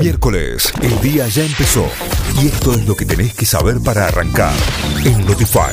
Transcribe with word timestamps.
Miércoles, 0.00 0.72
el 0.82 1.00
día 1.00 1.28
ya 1.28 1.44
empezó 1.44 1.86
y 2.42 2.48
esto 2.48 2.72
es 2.72 2.88
lo 2.88 2.96
que 2.96 3.04
tenés 3.04 3.32
que 3.34 3.46
saber 3.46 3.76
para 3.84 4.08
arrancar 4.08 4.52
en 5.04 5.24
Notify. 5.24 5.70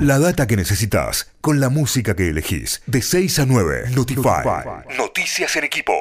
La 0.00 0.18
data 0.18 0.46
que 0.46 0.56
necesitas 0.56 1.32
con 1.40 1.58
la 1.58 1.70
música 1.70 2.14
que 2.14 2.28
elegís 2.28 2.82
de 2.86 3.00
6 3.00 3.38
a 3.38 3.46
9. 3.46 3.90
Notify. 3.94 4.44
Noticias 4.98 5.56
en 5.56 5.64
equipo. 5.64 5.94